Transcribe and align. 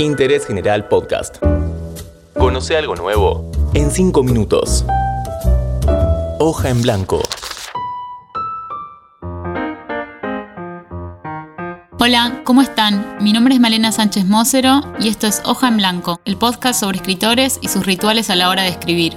Interés 0.00 0.46
General 0.46 0.88
Podcast. 0.88 1.36
Conoce 2.32 2.74
algo 2.74 2.96
nuevo 2.96 3.52
en 3.74 3.90
5 3.90 4.22
minutos. 4.22 4.86
Hoja 6.38 6.70
en 6.70 6.80
blanco. 6.80 7.20
Hola, 11.98 12.40
¿cómo 12.44 12.62
están? 12.62 13.18
Mi 13.20 13.34
nombre 13.34 13.52
es 13.52 13.60
Malena 13.60 13.92
Sánchez 13.92 14.24
Mócero 14.24 14.80
y 14.98 15.08
esto 15.08 15.26
es 15.26 15.42
Hoja 15.44 15.68
en 15.68 15.76
Blanco, 15.76 16.18
el 16.24 16.38
podcast 16.38 16.80
sobre 16.80 16.96
escritores 16.96 17.58
y 17.60 17.68
sus 17.68 17.84
rituales 17.84 18.30
a 18.30 18.36
la 18.36 18.48
hora 18.48 18.62
de 18.62 18.70
escribir. 18.70 19.16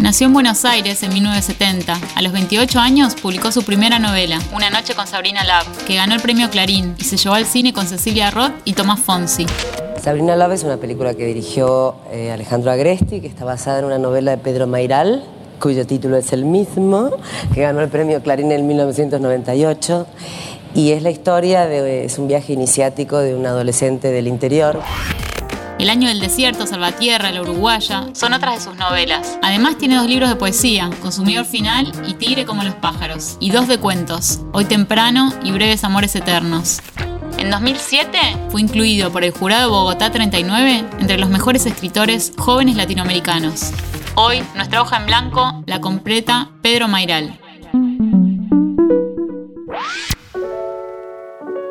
Nació 0.00 0.28
en 0.28 0.32
Buenos 0.32 0.64
Aires 0.64 1.02
en 1.02 1.12
1970. 1.12 2.00
A 2.14 2.22
los 2.22 2.32
28 2.32 2.80
años 2.80 3.14
publicó 3.16 3.52
su 3.52 3.64
primera 3.64 3.98
novela, 3.98 4.38
Una 4.54 4.70
noche 4.70 4.94
con 4.94 5.06
Sabrina 5.06 5.44
Love, 5.44 5.84
que 5.84 5.94
ganó 5.96 6.14
el 6.14 6.22
premio 6.22 6.48
Clarín 6.48 6.94
y 6.98 7.04
se 7.04 7.18
llevó 7.18 7.34
al 7.34 7.44
cine 7.44 7.74
con 7.74 7.86
Cecilia 7.86 8.30
Roth 8.30 8.54
y 8.64 8.72
Tomás 8.72 8.98
Fonsi. 9.00 9.44
Sabrina 10.02 10.36
Love 10.36 10.52
es 10.52 10.64
una 10.64 10.78
película 10.78 11.12
que 11.12 11.26
dirigió 11.26 11.96
eh, 12.10 12.32
Alejandro 12.32 12.70
Agresti, 12.70 13.20
que 13.20 13.26
está 13.26 13.44
basada 13.44 13.80
en 13.80 13.84
una 13.84 13.98
novela 13.98 14.30
de 14.30 14.38
Pedro 14.38 14.66
Mairal, 14.66 15.22
cuyo 15.60 15.86
título 15.86 16.16
es 16.16 16.32
el 16.32 16.46
mismo, 16.46 17.10
que 17.52 17.60
ganó 17.60 17.82
el 17.82 17.90
premio 17.90 18.22
Clarín 18.22 18.52
en 18.52 18.66
1998. 18.66 20.06
Y 20.74 20.92
es 20.92 21.02
la 21.02 21.10
historia 21.10 21.66
de 21.66 22.06
es 22.06 22.18
un 22.18 22.26
viaje 22.26 22.54
iniciático 22.54 23.18
de 23.18 23.34
un 23.34 23.44
adolescente 23.44 24.10
del 24.10 24.28
interior. 24.28 24.80
El 25.80 25.88
año 25.88 26.08
del 26.08 26.20
desierto, 26.20 26.66
Salvatierra, 26.66 27.32
La 27.32 27.40
Uruguaya, 27.40 28.08
son 28.12 28.34
otras 28.34 28.56
de 28.56 28.60
sus 28.60 28.76
novelas. 28.76 29.38
Además 29.40 29.78
tiene 29.78 29.96
dos 29.96 30.06
libros 30.06 30.28
de 30.28 30.36
poesía, 30.36 30.90
Consumidor 31.00 31.46
Final 31.46 31.90
y 32.06 32.12
Tigre 32.12 32.44
como 32.44 32.62
los 32.62 32.74
pájaros, 32.74 33.38
y 33.40 33.50
dos 33.50 33.66
de 33.66 33.78
cuentos, 33.78 34.40
Hoy 34.52 34.66
temprano 34.66 35.32
y 35.42 35.52
Breves 35.52 35.82
Amores 35.82 36.14
Eternos. 36.14 36.82
En 37.38 37.50
2007 37.50 38.18
fue 38.50 38.60
incluido 38.60 39.10
por 39.10 39.24
el 39.24 39.30
jurado 39.30 39.70
Bogotá 39.70 40.12
39 40.12 40.84
entre 40.98 41.16
los 41.16 41.30
mejores 41.30 41.64
escritores 41.64 42.34
jóvenes 42.36 42.76
latinoamericanos. 42.76 43.72
Hoy, 44.16 44.42
nuestra 44.54 44.82
hoja 44.82 44.98
en 44.98 45.06
blanco 45.06 45.62
la 45.64 45.80
completa 45.80 46.50
Pedro 46.60 46.88
Mairal. 46.88 47.40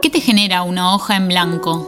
¿Qué 0.01 0.09
te 0.09 0.19
genera 0.19 0.63
una 0.63 0.95
hoja 0.95 1.15
en 1.15 1.27
blanco? 1.27 1.85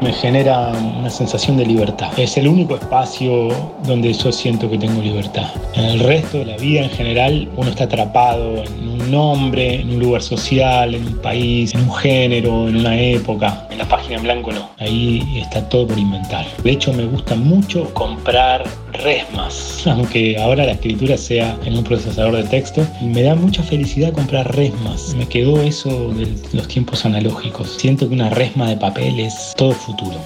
Me 0.00 0.12
genera 0.12 0.72
una 0.98 1.10
sensación 1.10 1.56
de 1.56 1.66
libertad. 1.66 2.10
Es 2.18 2.36
el 2.36 2.48
único 2.48 2.76
espacio 2.76 3.48
donde 3.84 4.12
yo 4.12 4.30
siento 4.30 4.68
que 4.70 4.78
tengo 4.78 5.00
libertad. 5.00 5.48
En 5.74 5.84
el 5.84 6.00
resto 6.00 6.38
de 6.38 6.46
la 6.46 6.56
vida 6.56 6.82
en 6.82 6.90
general 6.90 7.48
uno 7.56 7.70
está 7.70 7.84
atrapado 7.84 8.62
en 8.62 8.88
un 8.88 9.10
nombre, 9.10 9.80
en 9.80 9.90
un 9.90 10.00
lugar 10.00 10.22
social, 10.22 10.94
en 10.94 11.06
un 11.06 11.18
país, 11.18 11.74
en 11.74 11.80
un 11.80 11.94
género, 11.94 12.68
en 12.68 12.76
una 12.76 12.98
época. 12.98 13.66
En 13.70 13.78
la 13.78 13.88
página 13.88 14.16
en 14.16 14.22
blanco 14.24 14.52
no. 14.52 14.70
Ahí 14.78 15.22
está 15.40 15.66
todo 15.68 15.86
por 15.86 15.98
inventar. 15.98 16.46
De 16.62 16.72
hecho 16.72 16.92
me 16.92 17.06
gusta 17.06 17.34
mucho 17.34 17.92
comprar 17.94 18.64
resmas, 19.02 19.82
aunque 19.86 20.36
ahora 20.38 20.64
la 20.64 20.72
escritura 20.72 21.16
sea 21.16 21.58
en 21.64 21.76
un 21.76 21.84
procesador 21.84 22.36
de 22.36 22.44
texto. 22.44 22.86
Me 23.02 23.22
da 23.22 23.34
mucha 23.34 23.62
felicidad 23.62 24.12
comprar 24.12 24.54
resmas. 24.54 25.14
Me 25.14 25.28
quedó 25.28 25.60
eso 25.62 26.10
de 26.14 26.28
los 26.52 26.68
tiempos 26.68 27.04
analógicos. 27.04 27.76
Siento 27.78 28.08
que 28.08 28.14
una 28.14 28.30
resma 28.30 28.68
de 28.68 28.76
papel 28.76 29.20
es 29.20 29.54
todo 29.56 29.72
futuro. 29.72 30.18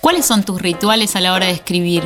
¿Cuáles 0.00 0.24
son 0.24 0.42
tus 0.42 0.60
rituales 0.60 1.14
a 1.16 1.20
la 1.20 1.34
hora 1.34 1.46
de 1.46 1.52
escribir? 1.52 2.02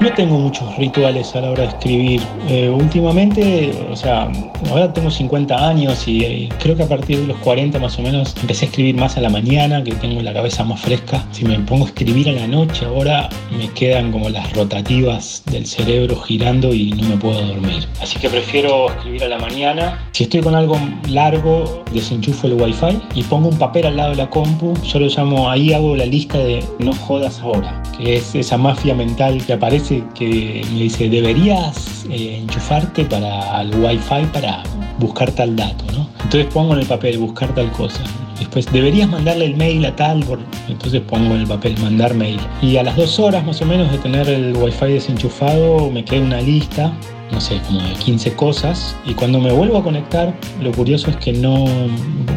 No 0.00 0.10
tengo 0.14 0.38
muchos 0.38 0.74
rituales 0.78 1.36
a 1.36 1.42
la 1.42 1.50
hora 1.50 1.64
de 1.64 1.68
escribir. 1.68 2.22
Eh, 2.48 2.70
últimamente, 2.70 3.70
o 3.90 3.94
sea, 3.94 4.32
ahora 4.70 4.90
tengo 4.94 5.10
50 5.10 5.68
años 5.68 6.08
y 6.08 6.24
eh, 6.24 6.48
creo 6.58 6.74
que 6.74 6.84
a 6.84 6.88
partir 6.88 7.18
de 7.18 7.26
los 7.26 7.36
40 7.40 7.78
más 7.78 7.98
o 7.98 8.02
menos 8.02 8.34
empecé 8.40 8.64
a 8.64 8.68
escribir 8.70 8.94
más 8.96 9.18
a 9.18 9.20
la 9.20 9.28
mañana, 9.28 9.84
que 9.84 9.92
tengo 9.92 10.22
la 10.22 10.32
cabeza 10.32 10.64
más 10.64 10.80
fresca. 10.80 11.26
Si 11.32 11.44
me 11.44 11.58
pongo 11.58 11.84
a 11.84 11.88
escribir 11.88 12.30
a 12.30 12.32
la 12.32 12.46
noche 12.46 12.86
ahora, 12.86 13.28
me 13.54 13.68
quedan 13.72 14.10
como 14.10 14.30
las 14.30 14.50
rotativas 14.54 15.42
del 15.52 15.66
cerebro 15.66 16.16
girando 16.16 16.72
y 16.72 16.92
no 16.92 17.06
me 17.06 17.16
puedo 17.18 17.46
dormir. 17.46 17.86
Así 18.00 18.18
que 18.18 18.30
prefiero 18.30 18.88
escribir 18.88 19.24
a 19.24 19.28
la 19.28 19.38
mañana. 19.38 20.08
Si 20.12 20.24
estoy 20.24 20.40
con 20.40 20.54
algo 20.54 20.78
largo, 21.10 21.84
desenchufo 21.92 22.46
el 22.46 22.54
wifi 22.54 22.98
y 23.14 23.22
pongo 23.24 23.50
un 23.50 23.58
papel 23.58 23.84
al 23.84 23.98
lado 23.98 24.10
de 24.12 24.16
la 24.16 24.30
compu. 24.30 24.72
Yo 24.82 24.98
lo 24.98 25.08
llamo, 25.08 25.50
ahí 25.50 25.74
hago 25.74 25.94
la 25.94 26.06
lista 26.06 26.38
de 26.38 26.64
no 26.78 26.94
jodas 26.94 27.40
ahora, 27.40 27.82
que 27.98 28.16
es 28.16 28.34
esa 28.34 28.56
mafia 28.56 28.94
mental 28.94 29.44
que 29.44 29.52
aparece 29.52 29.89
que 30.14 30.64
me 30.72 30.82
dice, 30.82 31.08
deberías 31.08 32.06
eh, 32.10 32.38
enchufarte 32.42 33.04
para 33.04 33.62
el 33.62 33.74
wifi 33.74 34.24
para 34.32 34.62
buscar 34.98 35.30
tal 35.32 35.56
dato, 35.56 35.84
¿no? 35.92 36.08
Entonces 36.22 36.46
pongo 36.52 36.74
en 36.74 36.80
el 36.80 36.86
papel 36.86 37.18
buscar 37.18 37.54
tal 37.54 37.70
cosa. 37.72 38.02
Después, 38.38 38.70
deberías 38.72 39.08
mandarle 39.08 39.46
el 39.46 39.56
mail 39.56 39.84
a 39.84 39.94
tal, 39.94 40.24
entonces 40.68 41.02
pongo 41.02 41.34
en 41.34 41.42
el 41.42 41.46
papel 41.46 41.76
mandar 41.78 42.14
mail. 42.14 42.40
Y 42.62 42.76
a 42.78 42.82
las 42.82 42.96
dos 42.96 43.18
horas 43.18 43.44
más 43.44 43.60
o 43.60 43.66
menos 43.66 43.92
de 43.92 43.98
tener 43.98 44.28
el 44.28 44.56
wifi 44.56 44.92
desenchufado, 44.92 45.90
me 45.90 46.04
queda 46.04 46.22
una 46.22 46.40
lista 46.40 46.92
no 47.32 47.40
sé, 47.40 47.60
como 47.66 47.80
de 47.80 47.94
15 47.94 48.34
cosas. 48.34 48.96
Y 49.04 49.14
cuando 49.14 49.38
me 49.38 49.52
vuelvo 49.52 49.78
a 49.78 49.82
conectar, 49.82 50.34
lo 50.60 50.72
curioso 50.72 51.10
es 51.10 51.16
que 51.16 51.32
no 51.32 51.64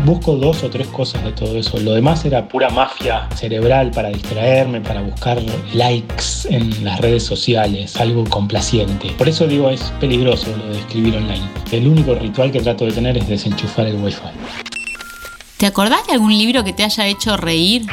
busco 0.06 0.36
dos 0.36 0.64
o 0.64 0.70
tres 0.70 0.88
cosas 0.88 1.24
de 1.24 1.32
todo 1.32 1.58
eso. 1.58 1.80
Lo 1.80 1.94
demás 1.94 2.26
era 2.26 2.48
pura 2.48 2.70
mafia 2.70 3.28
cerebral 3.36 3.92
para 3.92 4.10
distraerme, 4.10 4.82
para 4.82 5.02
buscar 5.02 5.42
likes 5.74 6.48
en 6.50 6.84
las 6.84 7.00
redes 7.00 7.24
sociales, 7.24 7.96
algo 7.98 8.24
complaciente. 8.26 9.10
Por 9.18 9.30
eso 9.30 9.48
digo, 9.48 9.70
es 9.70 9.82
peligroso 10.00 10.48
lo 10.56 10.74
de 10.74 10.80
escribir 10.80 11.18
online. 11.18 11.48
El 11.72 11.88
único 11.88 12.16
ritual 12.16 12.52
que 12.52 12.60
trato 12.62 12.86
de 12.86 12.92
tener 12.92 13.18
es 13.18 13.28
desenchufar 13.28 13.88
el 13.88 13.96
wifi. 13.96 14.22
¿Te 15.58 15.66
acordás 15.66 16.06
de 16.08 16.14
algún 16.14 16.38
libro 16.38 16.64
que 16.64 16.74
te 16.74 16.84
haya 16.84 17.08
hecho 17.08 17.38
reír? 17.38 17.86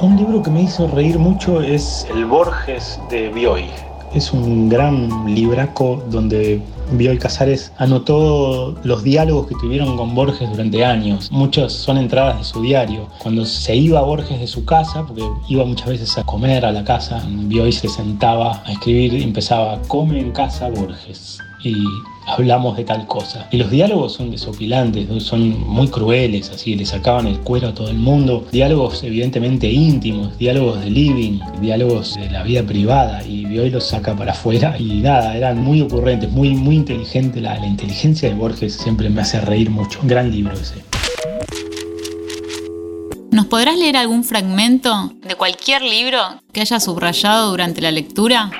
Un 0.00 0.16
libro 0.16 0.42
que 0.42 0.50
me 0.50 0.62
hizo 0.62 0.88
reír 0.88 1.18
mucho 1.18 1.60
es 1.60 2.06
El 2.14 2.24
Borges 2.24 2.98
de 3.10 3.28
Bioy 3.28 3.70
es 4.14 4.32
un 4.32 4.68
gran 4.68 5.34
libraco 5.34 6.02
donde 6.10 6.60
Bioy 6.92 7.18
Casares 7.18 7.72
anotó 7.78 8.76
los 8.82 9.04
diálogos 9.04 9.46
que 9.46 9.54
tuvieron 9.54 9.96
con 9.96 10.14
Borges 10.14 10.50
durante 10.50 10.84
años. 10.84 11.30
Muchos 11.30 11.72
son 11.72 11.98
entradas 11.98 12.38
de 12.38 12.44
su 12.44 12.60
diario. 12.62 13.06
Cuando 13.22 13.44
se 13.44 13.76
iba 13.76 14.02
Borges 14.02 14.40
de 14.40 14.46
su 14.46 14.64
casa, 14.64 15.06
porque 15.06 15.22
iba 15.48 15.64
muchas 15.64 15.88
veces 15.88 16.18
a 16.18 16.24
comer 16.24 16.64
a 16.64 16.72
la 16.72 16.84
casa, 16.84 17.22
Bioy 17.28 17.72
se 17.72 17.88
sentaba 17.88 18.62
a 18.64 18.72
escribir 18.72 19.14
y 19.14 19.22
empezaba, 19.22 19.80
come 19.86 20.18
en 20.18 20.32
casa 20.32 20.68
Borges. 20.68 21.38
Y 21.62 21.84
hablamos 22.26 22.76
de 22.76 22.84
tal 22.84 23.06
cosa. 23.06 23.48
Y 23.50 23.58
los 23.58 23.70
diálogos 23.70 24.14
son 24.14 24.30
desopilantes, 24.30 25.08
son 25.22 25.60
muy 25.68 25.88
crueles, 25.88 26.50
así, 26.50 26.74
le 26.74 26.86
sacaban 26.86 27.26
el 27.26 27.40
cuero 27.40 27.68
a 27.68 27.74
todo 27.74 27.88
el 27.88 27.98
mundo. 27.98 28.46
Diálogos 28.50 29.02
evidentemente 29.02 29.70
íntimos, 29.70 30.36
diálogos 30.38 30.80
de 30.80 30.90
living, 30.90 31.40
diálogos 31.60 32.14
de 32.14 32.30
la 32.30 32.42
vida 32.42 32.62
privada, 32.62 33.26
y 33.26 33.58
hoy 33.58 33.70
los 33.70 33.84
saca 33.84 34.16
para 34.16 34.32
afuera. 34.32 34.76
Y 34.78 35.00
nada, 35.00 35.36
eran 35.36 35.62
muy 35.62 35.80
ocurrentes, 35.80 36.30
muy, 36.30 36.50
muy 36.54 36.76
inteligente. 36.76 37.40
La, 37.40 37.58
inteligencia 37.66 38.28
de 38.28 38.34
Borges 38.34 38.74
siempre 38.74 39.10
me 39.10 39.20
hace 39.20 39.40
reír 39.40 39.70
mucho. 39.70 40.00
Un 40.02 40.08
gran 40.08 40.30
libro 40.30 40.54
ese. 40.54 40.82
¿Nos 43.30 43.46
podrás 43.46 43.78
leer 43.78 43.96
algún 43.96 44.24
fragmento 44.24 45.12
de 45.22 45.34
cualquier 45.36 45.82
libro 45.82 46.18
que 46.52 46.62
hayas 46.62 46.84
subrayado 46.84 47.50
durante 47.50 47.80
la 47.80 47.90
lectura? 47.90 48.50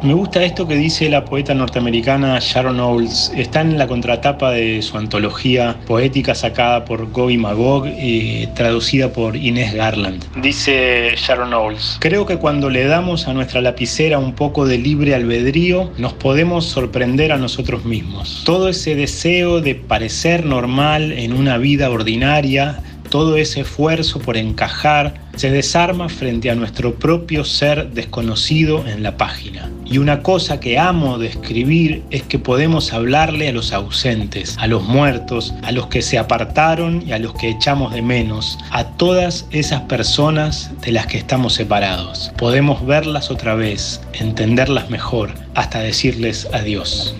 Me 0.00 0.14
gusta 0.14 0.44
esto 0.44 0.68
que 0.68 0.76
dice 0.76 1.08
la 1.08 1.24
poeta 1.24 1.54
norteamericana 1.54 2.38
Sharon 2.40 2.78
Owles. 2.78 3.32
Está 3.36 3.62
en 3.62 3.76
la 3.76 3.88
contratapa 3.88 4.52
de 4.52 4.80
su 4.80 4.96
antología 4.96 5.76
poética 5.88 6.36
sacada 6.36 6.84
por 6.84 7.10
Gobi 7.10 7.36
Magog 7.36 7.88
y 7.88 8.46
traducida 8.54 9.12
por 9.12 9.34
Inés 9.34 9.74
Garland. 9.74 10.24
Dice 10.40 11.14
Sharon 11.16 11.52
Owles, 11.52 11.96
creo 11.98 12.26
que 12.26 12.36
cuando 12.36 12.70
le 12.70 12.84
damos 12.84 13.26
a 13.26 13.34
nuestra 13.34 13.60
lapicera 13.60 14.20
un 14.20 14.34
poco 14.34 14.66
de 14.66 14.78
libre 14.78 15.16
albedrío, 15.16 15.90
nos 15.98 16.12
podemos 16.12 16.66
sorprender 16.66 17.32
a 17.32 17.36
nosotros 17.36 17.84
mismos. 17.84 18.42
Todo 18.44 18.68
ese 18.68 18.94
deseo 18.94 19.60
de 19.60 19.74
parecer 19.74 20.46
normal 20.46 21.10
en 21.10 21.32
una 21.32 21.58
vida 21.58 21.90
ordinaria, 21.90 22.84
todo 23.08 23.36
ese 23.36 23.60
esfuerzo 23.60 24.18
por 24.20 24.36
encajar, 24.36 25.14
se 25.36 25.50
desarma 25.50 26.08
frente 26.08 26.50
a 26.50 26.54
nuestro 26.54 26.94
propio 26.96 27.44
ser 27.44 27.90
desconocido 27.90 28.86
en 28.86 29.02
la 29.02 29.16
página. 29.16 29.70
Y 29.84 29.98
una 29.98 30.22
cosa 30.22 30.60
que 30.60 30.78
amo 30.78 31.18
de 31.18 31.28
escribir 31.28 32.02
es 32.10 32.22
que 32.24 32.38
podemos 32.38 32.92
hablarle 32.92 33.48
a 33.48 33.52
los 33.52 33.72
ausentes, 33.72 34.56
a 34.58 34.66
los 34.66 34.82
muertos, 34.82 35.54
a 35.62 35.72
los 35.72 35.86
que 35.86 36.02
se 36.02 36.18
apartaron 36.18 37.02
y 37.06 37.12
a 37.12 37.18
los 37.18 37.34
que 37.34 37.50
echamos 37.50 37.92
de 37.92 38.02
menos, 38.02 38.58
a 38.70 38.84
todas 38.96 39.46
esas 39.50 39.82
personas 39.82 40.70
de 40.82 40.92
las 40.92 41.06
que 41.06 41.18
estamos 41.18 41.54
separados. 41.54 42.32
Podemos 42.36 42.84
verlas 42.84 43.30
otra 43.30 43.54
vez, 43.54 44.00
entenderlas 44.12 44.90
mejor, 44.90 45.32
hasta 45.54 45.78
decirles 45.80 46.48
adiós. 46.52 47.14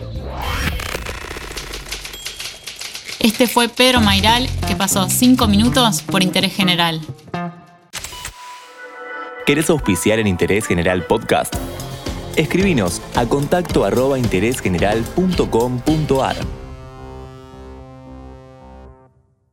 Este 3.20 3.48
fue 3.48 3.68
Pedro 3.68 4.00
Mairal, 4.00 4.48
pasó 4.78 5.10
cinco 5.10 5.46
minutos 5.46 6.00
por 6.02 6.22
interés 6.22 6.54
general. 6.54 7.02
¿Querés 9.44 9.68
auspiciar 9.70 10.18
en 10.18 10.26
Interés 10.26 10.66
General 10.66 11.04
Podcast? 11.04 11.54
Escribinos 12.36 13.00
a 13.14 13.26
contacto 13.26 13.84
arroba 13.84 14.18
interésgeneral.com.ar. 14.18 16.57